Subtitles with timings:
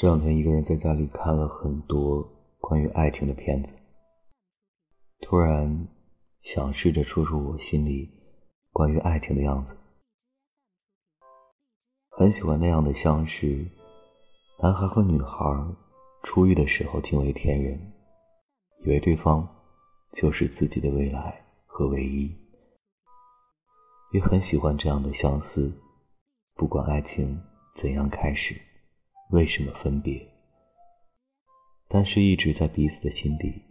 [0.00, 2.26] 这两天一个人在家里看了很多
[2.58, 3.68] 关于爱情的片子，
[5.20, 5.88] 突然
[6.40, 8.10] 想试着说说我心里
[8.72, 9.76] 关于爱情的样子。
[12.08, 13.70] 很喜欢那样的相识，
[14.62, 15.36] 男孩和女孩
[16.22, 17.78] 初遇的时候惊为天人，
[18.82, 19.46] 以为对方
[20.12, 22.34] 就是自己的未来和唯一，
[24.12, 25.70] 也很喜欢这样的相似，
[26.54, 27.38] 不管爱情
[27.74, 28.58] 怎样开始。
[29.30, 30.28] 为什么分别？
[31.86, 33.62] 但是一直在彼此的心底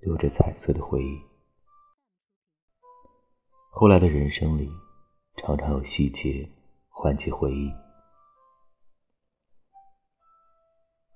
[0.00, 1.20] 留着彩色的回忆。
[3.70, 4.70] 后来的人生里，
[5.36, 6.48] 常常有细节
[6.88, 7.70] 唤起回忆，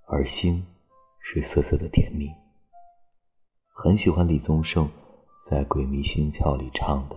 [0.07, 0.67] 而心
[1.21, 2.31] 是涩涩的甜蜜。
[3.69, 4.91] 很喜欢李宗盛
[5.49, 7.17] 在《鬼迷心窍》里唱的：“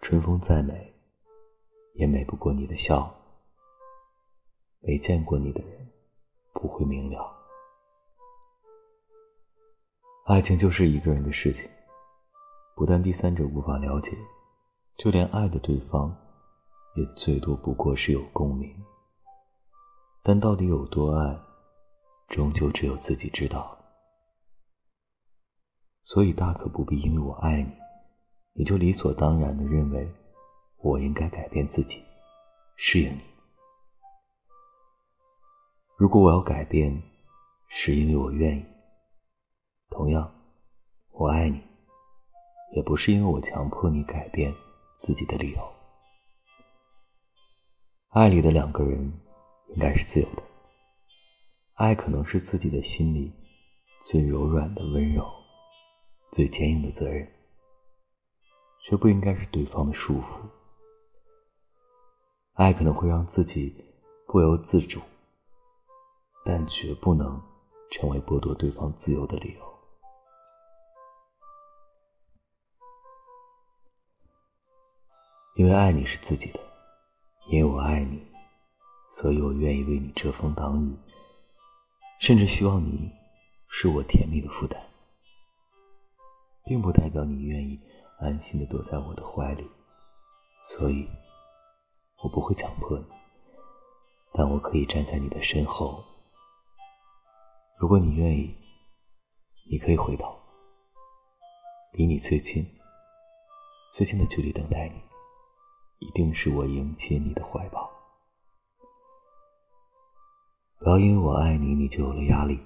[0.00, 0.94] 春风再美，
[1.94, 3.12] 也美不过你的笑。”
[4.82, 5.88] 没见过你的人
[6.54, 7.36] 不会明了，
[10.26, 11.68] 爱情就是一个人的事情，
[12.74, 14.16] 不但第三者无法了解，
[14.96, 16.16] 就连爱的对方
[16.96, 18.74] 也最多不过是有共鸣。
[20.22, 21.38] 但到底有多爱，
[22.28, 23.76] 终究只有自己知道。
[26.02, 27.70] 所以大可不必因为我爱你，
[28.54, 30.10] 你就理所当然的认为
[30.78, 32.02] 我应该改变自己，
[32.76, 33.29] 适应你。
[36.00, 36.90] 如果我要改变，
[37.68, 38.64] 是因为我愿意。
[39.90, 40.32] 同样，
[41.10, 41.60] 我爱你，
[42.74, 44.50] 也不是因为我强迫你改变
[44.96, 45.58] 自己的理由。
[48.12, 48.98] 爱里的两个人
[49.74, 50.42] 应该是自由的。
[51.74, 53.30] 爱可能是自己的心里
[54.00, 55.22] 最柔软的温柔，
[56.32, 57.30] 最坚硬的责任，
[58.84, 60.40] 却不应该是对方的束缚。
[62.54, 63.84] 爱可能会让自己
[64.26, 64.98] 不由自主。
[66.52, 67.40] 但绝不能
[67.92, 69.78] 成为剥夺对方自由的理由。
[75.54, 76.58] 因为爱你是自己的，
[77.50, 78.20] 因为我爱你，
[79.12, 80.98] 所以我愿意为你遮风挡雨，
[82.18, 83.08] 甚至希望你
[83.68, 84.82] 是我甜蜜的负担，
[86.64, 87.80] 并不代表你愿意
[88.18, 89.70] 安心的躲在我的怀里，
[90.64, 91.08] 所以，
[92.24, 93.04] 我不会强迫你，
[94.32, 96.04] 但我可以站在你的身后。
[97.80, 98.54] 如果你愿意，
[99.70, 100.38] 你可以回头，
[101.94, 102.62] 离你最近、
[103.90, 107.90] 最近的距离等待你，一定是我迎接你的怀抱。
[110.78, 112.60] 不要因为我爱你，你就有了压力，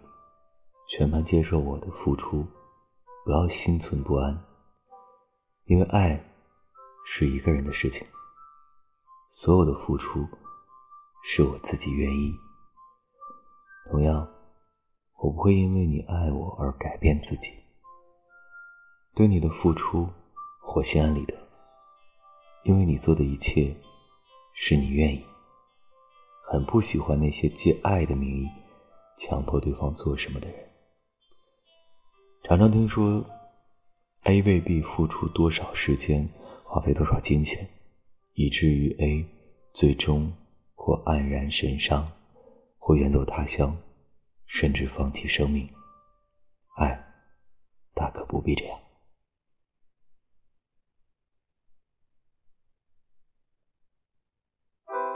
[0.89, 2.45] 全盘接受我的付出。
[3.25, 4.45] 不要心存不安，
[5.67, 6.21] 因为爱
[7.07, 8.05] 是一个人的事情，
[9.31, 10.27] 所有的付出
[11.23, 12.35] 是我自己愿意。
[13.93, 14.34] 同样。
[15.25, 17.51] 我不会因为你爱我而改变自己，
[19.15, 20.07] 对你的付出，
[20.77, 21.35] 我心安理得，
[22.65, 23.75] 因为你做的一切
[24.53, 25.25] 是你愿意。
[26.47, 28.47] 很不喜欢那些借爱的名义
[29.17, 30.59] 强迫对方做什么的人。
[32.43, 33.25] 常常听说
[34.25, 36.29] ，A 为 B 付出多少时间，
[36.65, 37.67] 花费多少金钱，
[38.35, 39.25] 以至于 A
[39.73, 40.31] 最终
[40.75, 42.13] 或黯然神伤，
[42.79, 43.75] 或远走他乡。
[44.47, 45.69] 甚至放弃生命，
[46.77, 47.05] 爱
[47.95, 48.84] 大可不必这样。